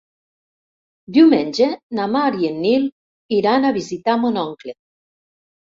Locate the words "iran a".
3.41-3.77